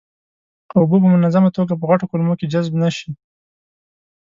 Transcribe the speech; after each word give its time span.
اوبه 0.77 0.97
په 1.03 1.07
منظمه 1.15 1.49
توګه 1.57 1.73
په 1.77 1.85
غټو 1.89 2.05
کولمو 2.09 2.37
کې 2.39 2.51
جذب 2.53 2.73
نشي. 2.83 3.09